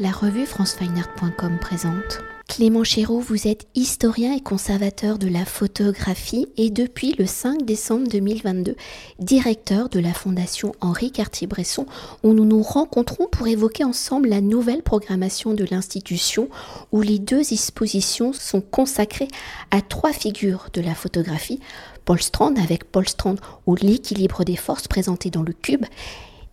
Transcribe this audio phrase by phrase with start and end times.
[0.00, 2.20] La revue francefineart.com présente.
[2.46, 8.06] Clément Chéreau, vous êtes historien et conservateur de la photographie et depuis le 5 décembre
[8.06, 8.76] 2022,
[9.18, 11.86] directeur de la Fondation Henri Cartier-Bresson,
[12.22, 16.48] où nous nous rencontrons pour évoquer ensemble la nouvelle programmation de l'institution,
[16.92, 19.28] où les deux expositions sont consacrées
[19.72, 21.58] à trois figures de la photographie.
[22.04, 23.36] Paul Strand avec Paul Strand
[23.66, 25.86] ou l'équilibre des forces présenté dans le cube,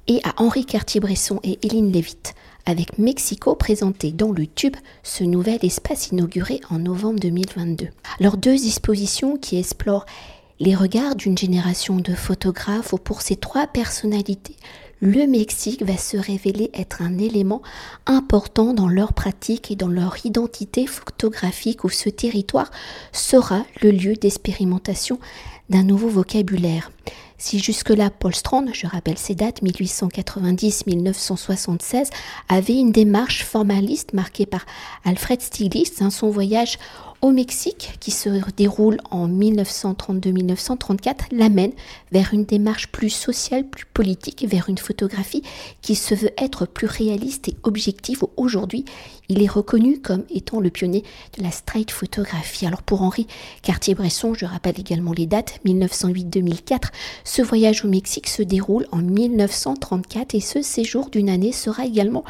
[0.08, 2.34] et à Henri Cartier-Bresson et Hélène Lévite
[2.66, 7.88] avec Mexico présenté dans le tube ce nouvel espace inauguré en novembre 2022.
[8.20, 10.06] Alors deux expositions qui explorent
[10.60, 14.56] les regards d'une génération de photographes où pour ces trois personnalités,
[15.02, 17.62] le Mexique va se révéler être un élément
[18.06, 22.72] important dans leur pratique et dans leur identité photographique où ce territoire
[23.12, 25.20] sera le lieu d'expérimentation
[25.70, 26.92] d'un nouveau vocabulaire.
[27.38, 32.10] Si jusque-là, Paul Strand, je rappelle ses dates 1890-1976,
[32.48, 34.66] avait une démarche formaliste marquée par
[35.04, 36.80] Alfred Stieglitz, hein, son voyage
[37.22, 41.72] au Mexique, qui se déroule en 1932-1934, l'amène
[42.12, 45.44] vers une démarche plus sociale, plus politique, vers une photographie
[45.82, 48.24] qui se veut être plus réaliste et objective.
[48.38, 48.86] Aujourd'hui,
[49.30, 51.04] il est reconnu comme étant le pionnier
[51.38, 52.68] de la street photographie.
[52.68, 53.28] Alors pour Henri
[53.64, 56.90] Cartier-Bresson, je rappelle également les dates, 1908-2004,
[57.24, 62.24] ce voyage au Mexique se déroule en 1934 et ce séjour d'une année sera également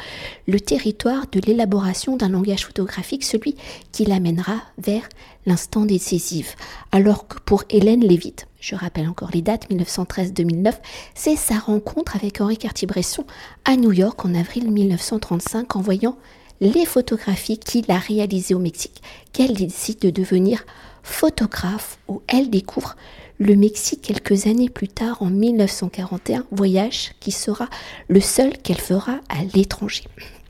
[0.46, 3.56] le territoire de l'élaboration d'un langage photographique, celui
[3.92, 5.08] qui l'amènera vers
[5.46, 6.56] l'instant décisif.
[6.92, 10.74] Alors que pour Hélène Lévite, je rappelle encore les dates 1913-2009,
[11.14, 13.24] c'est sa rencontre avec Henri Cartier-Bresson
[13.64, 16.16] à New York en avril 1935 en voyant
[16.60, 19.02] les photographies qu'il a réalisées au Mexique
[19.32, 20.64] qu'elle décide de devenir
[21.02, 22.96] photographe où elle découvre
[23.38, 27.68] le Mexique quelques années plus tard en 1941, voyage qui sera
[28.08, 30.04] le seul qu'elle fera à l'étranger.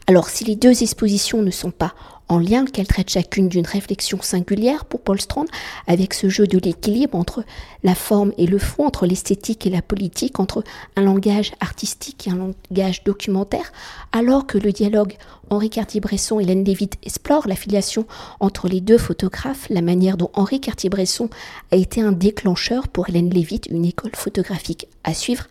[0.06, 1.94] Alors si les deux expositions ne sont pas
[2.28, 5.46] en lien qu'elles traitent chacune d'une réflexion singulière pour Paul Strand,
[5.86, 7.44] avec ce jeu de l'équilibre entre
[7.84, 10.64] la forme et le fond, entre l'esthétique et la politique, entre
[10.96, 13.72] un langage artistique et un langage documentaire,
[14.12, 15.16] alors que le dialogue
[15.50, 18.06] Henri Cartier-Bresson et Hélène Lévite explore l'affiliation
[18.40, 21.30] entre les deux photographes, la manière dont Henri Cartier-Bresson
[21.70, 25.44] a été un déclencheur pour Hélène Lévite, une école photographique à suivre,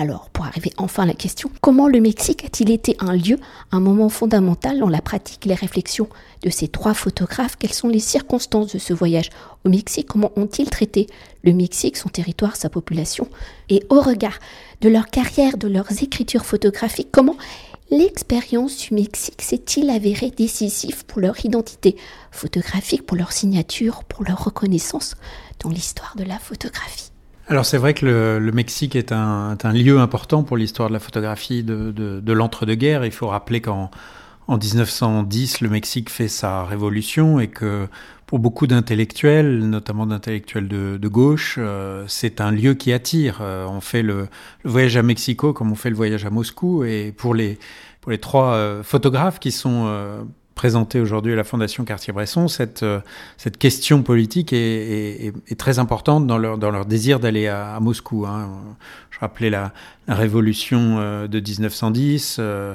[0.00, 3.36] alors, pour arriver enfin à la question, comment le Mexique a-t-il été un lieu,
[3.72, 6.08] un moment fondamental dans la pratique les réflexions
[6.44, 7.56] de ces trois photographes?
[7.56, 9.30] Quelles sont les circonstances de ce voyage
[9.64, 10.06] au Mexique?
[10.06, 11.08] Comment ont-ils traité
[11.42, 13.28] le Mexique, son territoire, sa population?
[13.70, 14.38] Et au regard
[14.82, 17.36] de leur carrière, de leurs écritures photographiques, comment
[17.90, 21.96] l'expérience du Mexique s'est-il avérée décisive pour leur identité
[22.30, 25.16] photographique, pour leur signature, pour leur reconnaissance
[25.58, 27.10] dans l'histoire de la photographie?
[27.48, 31.62] Alors c'est vrai que le, Mexique est un, lieu important pour l'histoire de la photographie
[31.62, 33.04] de, l'entre-deux-guerres.
[33.04, 33.90] Il faut rappeler qu'en
[34.46, 37.86] en 1910, le Mexique fait sa révolution et que
[38.26, 43.38] pour beaucoup d'intellectuels, notamment d'intellectuels de, gauche, euh, c'est un lieu qui attire.
[43.40, 44.28] Euh, on fait le,
[44.64, 46.84] voyage à Mexico comme on fait le voyage à Moscou.
[46.84, 47.58] Et pour les,
[48.02, 50.26] pour les trois euh, photographes qui sont
[50.58, 52.98] présentée aujourd'hui à la Fondation Cartier-Bresson, cette, euh,
[53.36, 58.26] cette question politique est, très importante dans leur, dans leur désir d'aller à, Moscou.
[58.26, 58.50] Hein.
[59.12, 59.72] Je rappelais la,
[60.08, 62.38] révolution euh, de 1910.
[62.40, 62.74] Euh,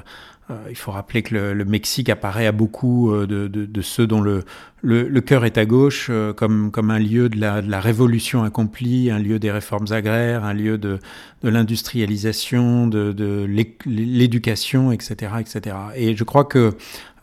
[0.69, 4.45] il faut rappeler que le, Mexique apparaît à beaucoup de, de, ceux dont le,
[4.83, 9.09] le, cœur est à gauche comme, comme un lieu de la, de la, révolution accomplie,
[9.09, 10.99] un lieu des réformes agraires, un lieu de,
[11.41, 13.45] de l'industrialisation, de, de
[13.85, 15.75] l'éducation, etc., etc.
[15.95, 16.75] Et je crois que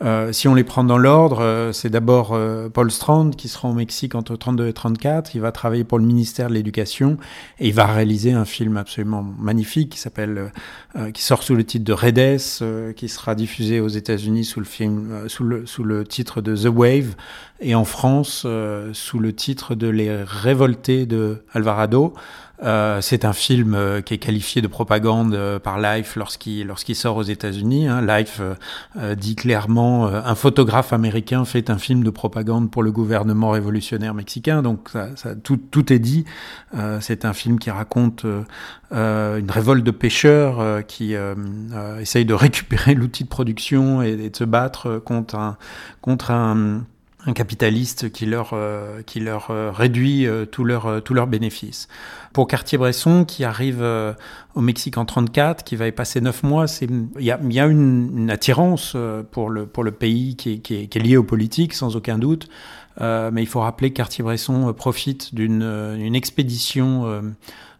[0.03, 3.69] euh, si on les prend dans l'ordre, euh, c'est d'abord euh, Paul Strand qui sera
[3.69, 5.34] au Mexique entre 32 et 34.
[5.34, 7.19] Il va travailler pour le ministère de l'Éducation
[7.59, 10.53] et il va réaliser un film absolument magnifique qui s'appelle,
[11.12, 15.28] qui sort sous le titre de Redes, qui sera diffusé aux États-Unis sous le film,
[15.28, 17.15] sous le sous le titre de The Wave
[17.60, 18.47] et en France
[18.93, 22.15] sous le titre de Les Révoltés de Alvarado.
[22.62, 26.94] Euh, c'est un film euh, qui est qualifié de propagande euh, par Life lorsqu'il lorsqu'il
[26.94, 27.88] sort aux États-Unis.
[27.88, 28.03] Hein.
[28.06, 28.41] Life
[29.16, 34.62] dit clairement un photographe américain fait un film de propagande pour le gouvernement révolutionnaire mexicain.
[34.62, 36.25] Donc ça, ça, tout, tout est dit.
[37.00, 38.25] c'est un film qui raconte
[38.90, 41.14] une révolte de pêcheurs qui
[42.00, 45.56] essaye de récupérer l'outil de production et, et, de se battre contre un
[46.00, 46.85] contre un
[47.26, 51.88] un capitaliste qui leur, euh, qui leur euh, réduit euh, tous leurs tous leurs bénéfices.
[52.32, 53.82] Pour Cartier-Bresson, qui arrive
[54.55, 57.67] au Mexique en 34, qui va y passer neuf mois, il y a, y a
[57.67, 58.96] une, une, attirance
[59.32, 61.96] pour le, pour le pays qui est, qui, est, qui est liée aux politiques, sans
[61.96, 62.49] aucun doute.
[63.00, 67.32] mais il faut rappeler que Cartier-Bresson profite d'une une expédition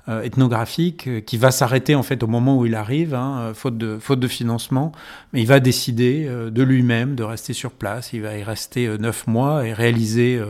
[0.08, 4.19] ethnographique qui va s'arrêter en fait au moment où il arrive, hein, faute, de, faute
[4.19, 4.93] de financement,
[5.32, 8.12] mais il va décider de lui-même de rester sur place.
[8.12, 10.41] Il va y rester neuf mois et réaliser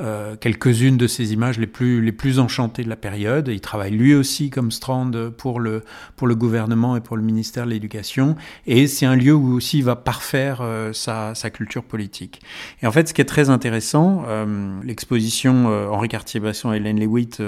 [0.00, 3.48] euh, quelques-unes de ses images les plus, les plus enchantées de la période.
[3.48, 5.84] Il travaille lui aussi comme Strand pour le,
[6.16, 8.36] pour le gouvernement et pour le ministère de l'Éducation.
[8.66, 12.40] Et c'est un lieu où aussi il va parfaire euh, sa, sa, culture politique.
[12.82, 17.42] Et en fait, ce qui est très intéressant, euh, l'exposition Henri Cartier-Bresson et Hélène Lewitt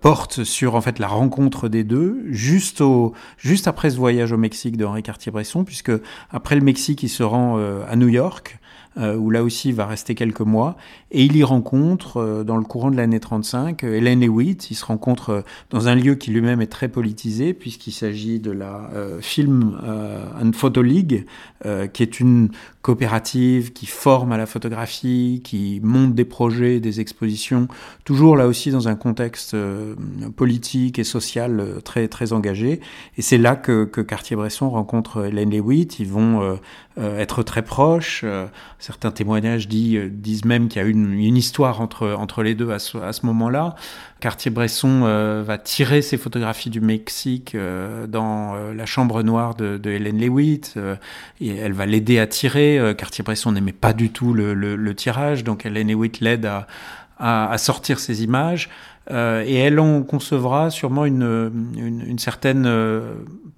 [0.00, 4.38] porte sur en fait la rencontre des deux juste, au, juste après ce voyage au
[4.38, 5.92] Mexique de Henri Cartier-Bresson, puisque
[6.30, 8.58] après le Mexique, il se rend à New York.
[8.98, 10.76] Euh, où là aussi il va rester quelques mois.
[11.12, 14.72] Et il y rencontre, euh, dans le courant de l'année 35, euh, Hélène Lewitt.
[14.72, 18.90] Il se rencontre dans un lieu qui lui-même est très politisé, puisqu'il s'agit de la
[19.20, 19.78] Film
[20.40, 21.26] and Photo League,
[21.92, 22.50] qui est une
[22.82, 27.68] coopérative qui forme à la photographie, qui monte des projets, des expositions,
[28.04, 29.56] toujours là aussi dans un contexte
[30.36, 32.80] politique et social très, très engagé.
[33.16, 35.98] Et c'est là que, que Cartier-Bresson rencontre Hélène Lewitt.
[35.98, 36.58] Ils vont
[36.96, 38.24] être très proches
[38.88, 42.78] certains témoignages euh, disent même qu'il y a une, une histoire entre, les deux à
[42.78, 43.74] ce, moment-là.
[44.20, 49.90] Cartier-Bresson euh, va tirer ses photographies du Mexique euh, dans la chambre noire de, de
[49.90, 50.78] Hélène Lewitt
[51.42, 52.94] et elle va l'aider à tirer.
[52.96, 56.48] Cartier-Bresson n'aimait pas du tout le, tirage, donc Hélène Lewitt l'aide
[57.18, 58.70] à, sortir ses images.
[59.10, 62.66] et elle en concevra sûrement une, certaine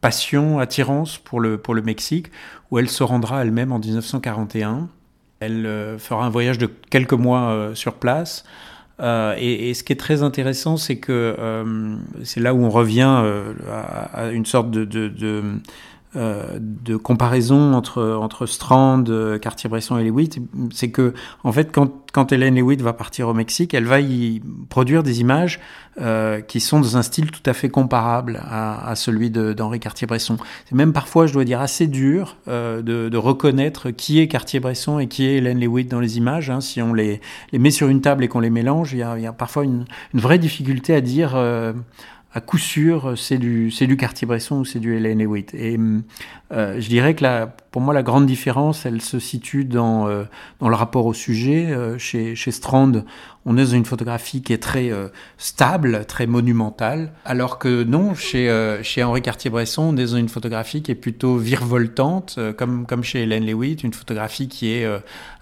[0.00, 2.32] passion, attirance pour le Mexique,
[2.72, 4.88] où elle se rendra elle-même en 1941.
[5.40, 8.44] Elle euh, fera un voyage de quelques mois euh, sur place.
[9.00, 11.34] Euh, et, ce qui est très intéressant, c'est que
[12.22, 13.22] c'est là où on revient
[14.12, 15.42] à, une sorte de
[16.16, 19.04] euh, de comparaison entre, entre Strand,
[19.40, 20.40] Cartier-Bresson et Lewitt,
[20.72, 21.14] c'est que,
[21.44, 25.20] en fait, quand, quand Hélène Lewitt va partir au Mexique, elle va y produire des
[25.20, 25.60] images
[26.00, 30.36] euh, qui sont dans un style tout à fait comparable à, à celui d'Henri Cartier-Bresson.
[30.66, 34.98] C'est même parfois, je dois dire, assez dur euh, de, de, reconnaître qui est Cartier-Bresson
[34.98, 36.48] et qui est Hélène Lewitt dans les images.
[36.48, 36.60] Hein.
[36.60, 37.20] Si on les,
[37.52, 39.64] les met sur une table et qu'on les mélange, il y a, y a parfois
[39.64, 39.84] une,
[40.14, 41.72] une, vraie difficulté à dire euh,
[42.32, 45.52] à coup sûr, c'est du, c'est du Cartier-Bresson ou c'est du Hélène Hewitt.
[45.54, 45.78] Et
[46.52, 50.24] euh, je dirais que la, pour moi, la grande différence, elle se situe dans, euh,
[50.60, 51.66] dans le rapport au sujet.
[51.70, 53.04] Euh, chez, chez Strand,
[53.46, 58.14] on est dans une photographie qui est très euh, stable, très monumentale, alors que non,
[58.14, 62.52] chez, euh, chez Henri Cartier-Bresson, on est dans une photographie qui est plutôt virevoltante, euh,
[62.52, 64.86] comme, comme chez Hélène Lewitt, une photographie qui est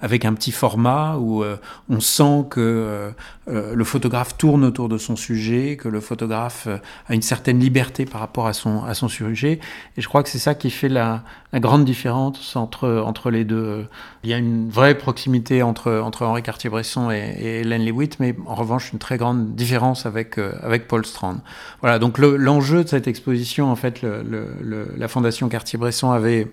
[0.00, 1.43] avec un petit format où
[1.88, 3.11] on sent que
[3.46, 6.69] le photographe tourne autour de son sujet, que le photographe
[7.08, 9.60] a une certaine liberté par rapport à son, à son sujet.
[9.96, 11.22] Et je crois que c'est ça qui fait la,
[11.54, 13.86] grande différence entre, entre les deux.
[14.22, 18.34] Il y a une vraie proximité entre, entre Henri Cartier-Bresson et, et Hélène Lewitt, mais
[18.46, 21.38] en revanche une très grande différence avec, euh, avec Paul Strand.
[21.80, 26.48] Voilà, donc l'enjeu de cette exposition, en fait, la Fondation Cartier-Bresson avait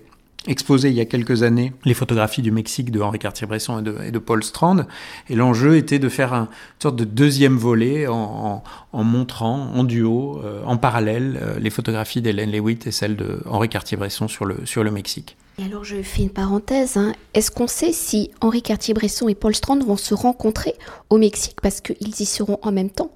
[0.48, 3.96] exposé il y a quelques années les photographies du Mexique de Henri Cartier-Bresson et de,
[4.08, 4.86] et de, Paul Strand.
[5.30, 8.64] Et l'enjeu était de faire un, une sorte de deuxième volet en, en,
[8.94, 13.40] en montrant en duo, euh, en parallèle, euh, les photographies d'Hélène Lewitt et celles de
[13.46, 15.38] Henri Cartier-Bresson sur le, sur le Mexique.
[15.58, 16.98] Et alors je fais une parenthèse.
[16.98, 17.14] Hein.
[17.34, 20.76] Est-ce qu'on sait si Henri Cartier-Bresson et Paul Strand vont se rencontrer
[21.10, 21.62] au Mexique?
[21.62, 23.12] Parce qu'ils y seront en même temps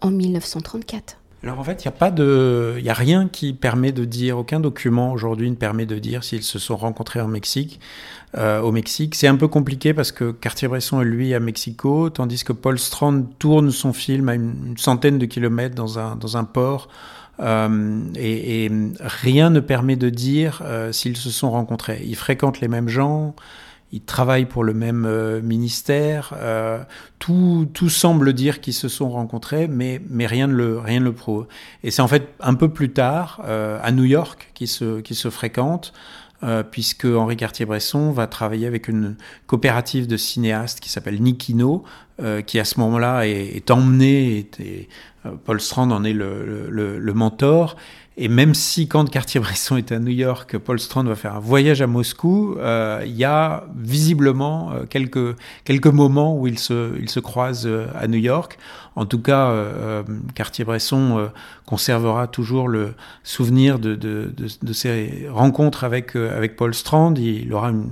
[0.00, 3.90] en 1934 alors en fait, il n'y a pas de, il a rien qui permet
[3.90, 7.80] de dire, aucun document aujourd'hui ne permet de dire s'ils se sont rencontrés en Mexique.
[8.38, 12.44] Euh, au Mexique, c'est un peu compliqué parce que Cartier-Bresson est lui à Mexico, tandis
[12.44, 16.44] que Paul Strand tourne son film à une, centaine de kilomètres dans un dans un
[16.44, 16.88] port
[17.40, 22.02] euh, et, et, rien ne permet de dire euh, s'ils se sont rencontrés.
[22.06, 23.34] Ils fréquentent les mêmes gens,
[23.92, 26.32] ils travaillent pour le même euh, ministère.
[26.36, 26.82] Euh,
[27.18, 31.04] tout, tout semble dire qu'ils se sont rencontrés, mais, mais rien ne le, rien ne
[31.04, 31.46] le prouve.
[31.84, 35.30] Et c'est en fait un peu plus tard, euh, à New York, qu'ils se, se
[35.30, 35.92] fréquentent.
[36.72, 39.14] Puisque Henri Cartier-Bresson va travailler avec une
[39.46, 41.84] coopérative de cinéastes qui s'appelle Nikino,
[42.20, 44.88] euh, qui à ce moment-là est, est emmené, et
[45.24, 47.76] euh, Paul Strand en est le, mentor,
[48.18, 51.80] et même si quand Cartier-Bresson est à New York, Paul Strand va faire un voyage
[51.80, 57.18] à Moscou, euh, il y a visiblement quelques, quelques moments où ils se, ils se
[57.18, 57.66] croisent
[57.98, 58.58] à New York.
[58.94, 59.50] En tout cas,
[60.34, 61.30] Cartier-Bresson
[61.64, 62.92] conservera toujours le
[63.24, 67.14] souvenir de, de, de, de ces rencontres avec, avec Paul Strand.
[67.16, 67.88] Il aura une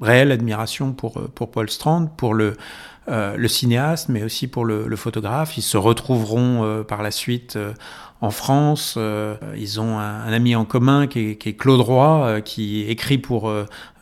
[0.00, 2.54] réelle admiration pour, pour Paul Strand, pour le,
[3.08, 5.56] le cinéaste, mais aussi pour le, le, photographe.
[5.58, 7.72] Ils se retrouveront euh, par la suite euh,
[8.22, 8.96] en France.
[9.56, 13.52] ils ont un, ami en commun qui est, Claude Roy, qui écrit pour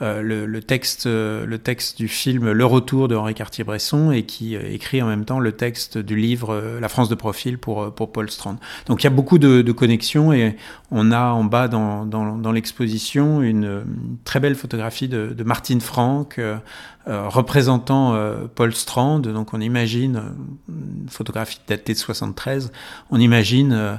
[0.01, 5.07] le, texte, le texte du film Le Retour de Henri Cartier-Bresson et qui écrit en
[5.07, 8.57] même temps le texte du livre La France de profil pour, pour Paul Strand.
[8.87, 10.57] Donc il y a beaucoup de, connexions et
[10.91, 13.85] on a en bas dans, dans, l'exposition une,
[14.25, 16.39] très belle photographie de, Martine Franck
[17.09, 19.21] euh, représentant euh, Paul Strand.
[19.21, 20.21] Donc on imagine, euh,
[20.69, 22.73] une photographie datée de 73,
[23.11, 23.99] on imagine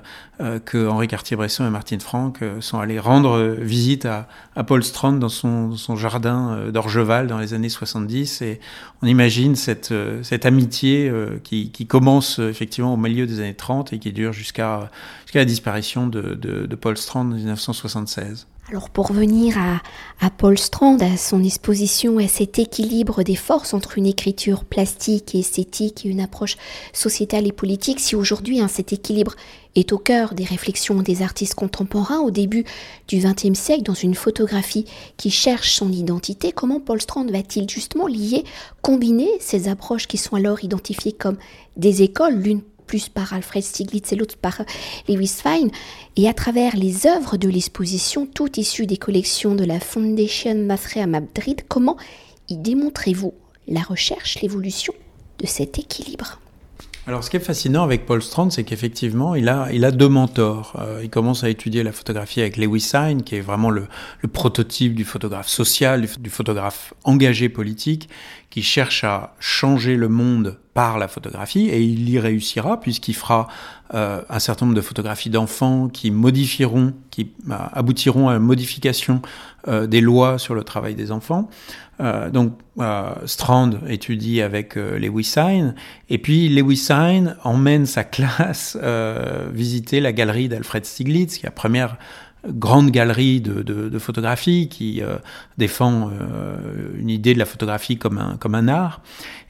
[0.66, 4.28] que Henri Cartier-Bresson et Martine Franck sont allés rendre visite à,
[4.66, 8.42] Paul Strand dans son, jardin d'Orgeval dans les années 70.
[8.42, 8.60] Et
[9.04, 11.12] on imagine cette, cette amitié
[11.44, 14.90] qui, commence effectivement au milieu des années 30 et qui dure jusqu'à
[15.36, 18.48] la disparition de, de Paul Strand en 1976.
[18.72, 19.58] Alors pour revenir
[20.22, 25.36] à, Paul Strand, à son exposition, à cet équilibre des forces entre une écriture plastique
[25.36, 26.56] et esthétique et une approche
[26.94, 29.36] sociétale et politique, si aujourd'hui hein, cet équilibre
[29.76, 32.64] est au cœur des réflexions des artistes contemporains au début
[33.10, 34.86] du XXe siècle dans une photographie
[35.18, 38.46] qui cherche son identité, comment Paul Strand va-t-il justement lier,
[38.82, 41.38] combiner ces approches qui sont alors identifiées comme
[41.76, 44.64] des écoles, l'une plus par Alfred Stieglitz et l'autre par
[45.08, 45.72] Lewis Fine,
[46.18, 50.98] et à travers les œuvres de l'exposition, toutes issues des collections de la Foundation Masre
[50.98, 51.96] à Madrid, comment
[52.50, 53.34] y démontrez-vous
[53.70, 54.94] la recherche, l'évolution
[55.40, 56.42] de cet équilibre?
[57.08, 60.10] Alors, ce qui est fascinant avec Paul Strand, c'est qu'effectivement, il a, il a deux
[60.10, 60.74] mentors.
[60.80, 63.88] Euh, il commence à étudier la photographie avec Lewis Hine, qui est vraiment le
[64.32, 68.10] prototype du photographe social, du, photographe engagé politique,
[68.50, 73.48] qui cherche à changer le monde par la photographie, et il y réussira, puisqu'il fera
[73.94, 79.22] euh, un certain nombre de photographies d'enfants qui modifieront, qui euh, aboutiront à une modification
[79.68, 81.50] euh, des lois sur le travail des enfants.
[82.00, 82.54] Euh, donc
[83.26, 85.76] Strand étudie avec Lewis Hine
[86.10, 88.78] et puis Lewis Hine emmène sa classe
[89.52, 91.98] visiter la galerie d'Alfred Stieglitz, qui est la première
[92.48, 95.04] grande galerie de, de, de photographie qui
[95.60, 96.10] défend
[96.98, 99.02] une idée de la photographie comme un, comme un art.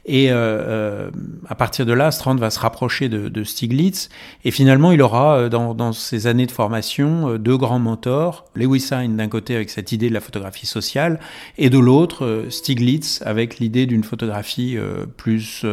[0.04, 1.10] Et euh, euh,
[1.48, 4.08] à partir de là, Strand va se rapprocher de, de Stiglitz.
[4.44, 8.46] Et finalement, il aura, euh, dans, dans ses années de formation, euh, deux grands mentors.
[8.56, 11.20] Lewis Hine, d'un côté, avec cette idée de la photographie sociale,
[11.56, 14.76] et de l'autre, Stiglitz, avec l'idée d'une photographie
[15.16, 15.64] plus,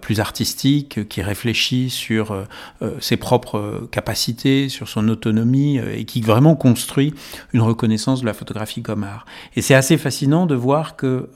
[0.00, 2.46] plus artistique, qui réfléchit sur
[3.00, 7.14] ses propres capacités, sur son autonomie, et qui vraiment construit
[7.52, 9.26] une reconnaissance de la photographie comme art.
[9.56, 11.28] Et c'est assez fascinant de voir que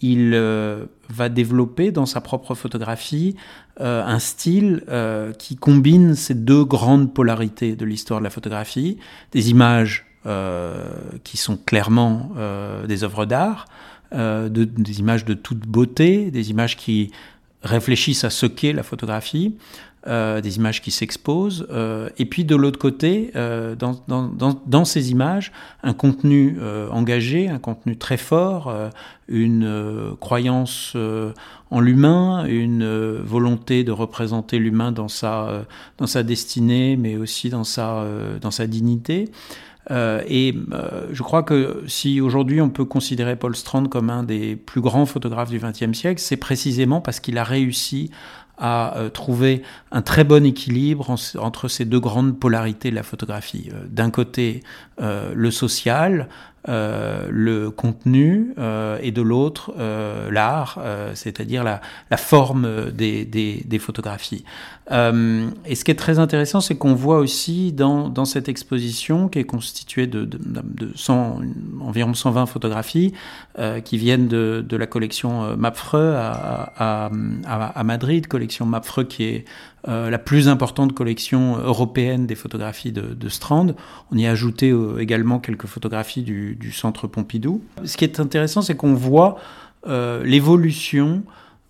[0.00, 3.36] il euh, va développer dans sa propre photographie
[3.80, 8.98] euh, un style euh, qui combine ces deux grandes polarités de l'histoire de la photographie,
[9.32, 10.06] des images
[11.24, 12.32] qui sont clairement
[12.86, 13.64] des œuvres d'art,
[14.12, 17.10] des images de toute beauté, des images qui
[17.62, 19.56] réfléchissent à ce qu'est la photographie,
[20.06, 25.52] euh, des images qui s'exposent, euh, et puis de l'autre côté, euh, dans, ces images,
[25.82, 26.58] un contenu
[26.90, 28.74] engagé, un contenu très fort,
[29.28, 30.96] une croyance
[31.70, 35.66] en l'humain, une volonté de représenter l'humain dans sa,
[35.98, 38.02] dans sa destinée, mais aussi dans sa,
[38.40, 39.28] dans sa dignité.
[39.90, 40.54] et
[41.12, 45.04] je crois que si aujourd'hui on peut considérer Paul Strand comme un des plus grands
[45.04, 48.10] photographes du XXe siècle, c'est précisément parce qu'il a réussi
[48.60, 53.70] à euh, trouver un très bon équilibre entre ces deux grandes polarités de la photographie.
[53.72, 54.62] Euh, d'un côté,
[55.00, 56.28] euh, le social,
[56.68, 60.78] euh, le contenu euh, et de l'autre euh, l'art,
[61.14, 61.80] c'est-à-dire la,
[62.18, 64.44] forme des, photographies.
[64.90, 69.44] et ce qui est très intéressant, c'est qu'on voit aussi dans, cette exposition qui est
[69.44, 71.40] constituée de, de, de 100,
[71.80, 73.14] environ 120 photographies
[73.84, 77.10] qui viennent de, la collection Mapfreux à,
[77.84, 79.44] Madrid, collection Mapfreux qui est
[79.86, 83.74] la plus importante collection européenne des photographies de, Strand.
[84.12, 87.62] On y a ajouté également quelques photographies du, du, centre Pompidou.
[87.84, 89.38] Ce qui est intéressant, c'est qu'on voit
[89.86, 91.22] euh, l'évolution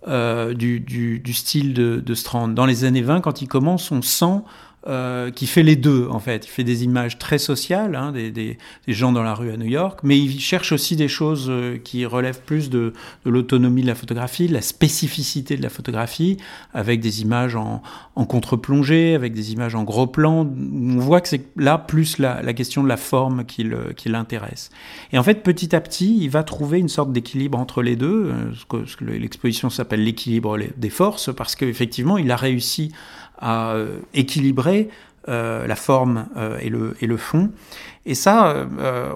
[0.07, 2.47] du, du, style de, Strand.
[2.47, 4.41] Dans les années 20, quand il commence, on sent
[4.87, 6.47] euh, qui fait les deux en fait.
[6.47, 8.57] Il fait des images très sociales, hein, des,
[8.87, 12.03] gens dans la rue à New York, mais il cherche aussi des choses euh, qui
[12.03, 16.37] relèvent plus de, l'autonomie de la photographie, de la spécificité de la photographie,
[16.73, 17.83] avec des images en,
[18.15, 20.47] en contre-plongée, avec des images en gros plan.
[20.47, 23.63] On voit que c'est là plus la, la, question de la forme qui,
[24.05, 24.71] l'intéresse.
[25.13, 28.31] Et en fait, petit à petit, il va trouver une sorte d'équilibre entre les deux,
[28.31, 32.91] euh, ce que, l'exposition s'appelle l'équilibre des forces, parce qu'effectivement, il a réussi
[33.41, 34.89] à euh, équilibrer
[35.27, 37.49] euh, la forme euh, et, le, fond.
[38.05, 38.67] Et ça,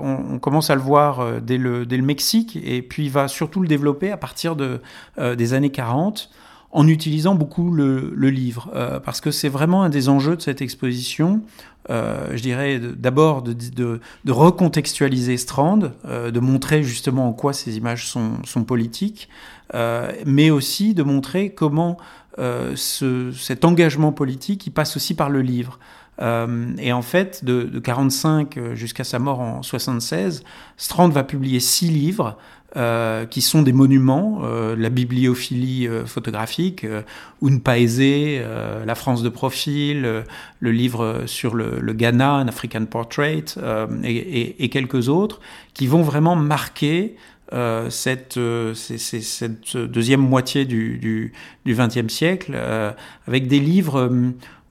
[0.01, 4.17] on, commence à le voir dès le, Mexique, et puis va surtout le développer à
[4.17, 4.81] partir de,
[5.17, 6.29] des années 40,
[6.71, 8.69] en utilisant beaucoup le, livre,
[9.03, 11.41] parce que c'est vraiment un des enjeux de cette exposition.
[11.89, 19.29] Je dirais d'abord de, recontextualiser Strand, de montrer justement en quoi ces images sont politiques,
[19.73, 21.97] mais aussi de montrer comment
[22.37, 25.79] ce, cet engagement politique il passe aussi par le livre.
[26.19, 30.43] et en fait, de, de 45 jusqu'à sa mort en 76,
[30.77, 32.37] Strand va publier six livres
[32.77, 37.03] euh, qui sont des monuments, euh, la bibliophilie euh, photographique, euh,
[37.41, 38.01] Un Paese,
[38.85, 40.25] La France de profil,
[40.59, 43.45] le livre sur le, le, Ghana, un African Portrait,
[44.03, 45.39] et, et, et, quelques autres,
[45.73, 47.15] qui vont vraiment marquer
[47.89, 48.39] cette,
[48.73, 51.31] cette, deuxième moitié du
[51.67, 52.57] XXe siècle,
[53.27, 54.09] avec des livres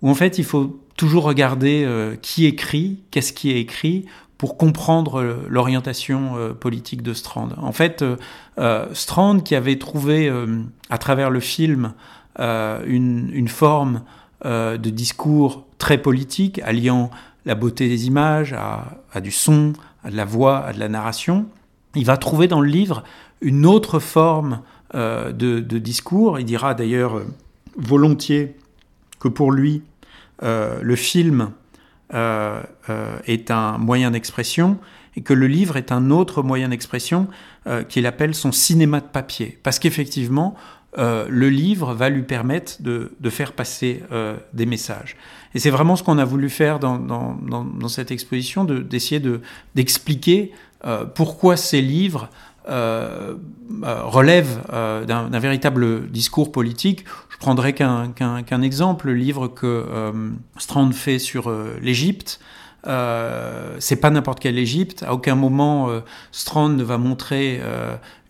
[0.03, 1.87] où en fait il faut toujours regarder
[2.23, 4.07] qui écrit, qu'est-ce qui est écrit,
[4.39, 7.49] pour comprendre euh, l'orientation euh, politique de Strand.
[7.57, 8.05] En fait,
[8.59, 10.31] euh, Strand, qui avait trouvé
[10.91, 11.95] à travers le film
[12.39, 14.03] une, une, forme
[14.45, 17.11] de discours très politique, alliant
[17.47, 20.89] la beauté des images à, à, du son, à de la voix, à de la
[20.89, 21.47] narration,
[21.95, 23.05] il va trouver dans le livre
[23.41, 24.61] une autre forme
[24.93, 26.39] de, de, discours.
[26.39, 27.23] Il dira d'ailleurs
[27.77, 28.57] volontiers
[29.19, 29.83] que pour lui,
[30.41, 31.51] le film
[32.13, 34.79] euh, euh, est un moyen d'expression
[35.17, 37.29] et que le livre est un autre moyen d'expression
[37.67, 39.59] euh, qu'il appelle son cinéma de papier.
[39.63, 40.55] Parce qu'effectivement,
[40.97, 44.05] le livre va lui permettre de, faire passer
[44.53, 45.17] des messages.
[45.53, 49.41] Et c'est vraiment ce qu'on a voulu faire dans, dans cette exposition, d'essayer de,
[49.75, 50.53] d'expliquer
[51.15, 52.29] pourquoi ces livres
[52.67, 53.35] euh,
[53.83, 57.05] euh, relève euh, d'un véritable discours politique?
[57.29, 59.85] Je prendrai qu'un exemple, le livre que
[60.57, 62.41] Strand fait sur l'Égypte.
[62.87, 65.03] Euh, c'est pas n'importe quelle Égypte.
[65.07, 65.91] À aucun moment,
[66.33, 67.61] Strand ne va montrer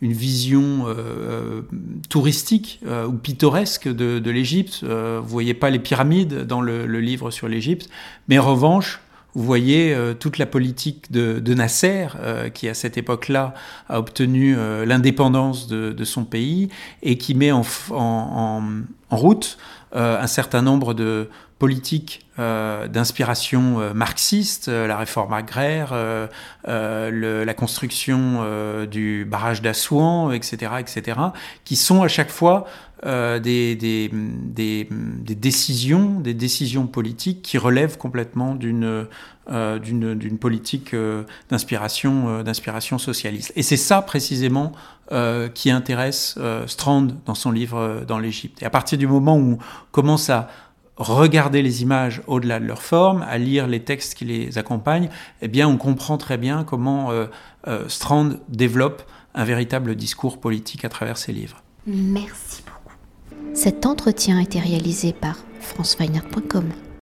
[0.00, 0.86] une vision
[2.08, 4.82] touristique ou pittoresque de, de l'Égypte.
[4.82, 7.88] vous voyez pas les pyramides dans le, le livre sur l'Égypte,
[8.26, 9.00] mais en revanche,
[9.34, 13.54] vous voyez euh, toute la politique de, Nasser, euh, qui à cette époque-là
[13.88, 16.68] a obtenu euh, l'indépendance de, son pays
[17.02, 18.62] et qui met en, en,
[19.10, 19.58] en route
[19.92, 21.28] un certain nombre de
[21.64, 25.94] politiques d'inspiration marxiste, la réforme agraire,
[26.66, 31.20] la construction du barrage d'Assouan, etc., etc.,
[31.64, 32.66] qui sont à chaque fois
[33.06, 33.76] euh, des,
[35.36, 39.06] décisions, des décisions politiques qui relèvent complètement d'une
[39.50, 43.52] euh, d'une politique euh, d'inspiration d'inspiration socialiste.
[43.56, 44.72] Et c'est ça précisément
[45.52, 48.62] qui intéresse Strand dans son livre dans l'Égypte.
[48.62, 49.58] Et à partir du moment où on
[49.92, 50.48] commence à
[50.96, 55.08] regarder les images au-delà de leur forme, à lire les textes qui les accompagnent,
[55.42, 57.10] eh bien, on comprend très bien comment
[57.88, 59.02] Strand développe
[59.34, 61.62] un véritable discours politique à travers ses livres.
[61.86, 62.96] Merci beaucoup.
[63.54, 66.70] Cet entretien a été réalisé par franceweiner.com.